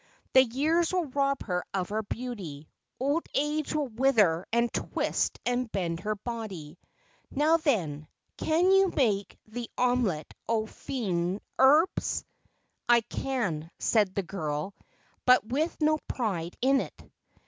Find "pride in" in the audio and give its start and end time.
16.07-16.81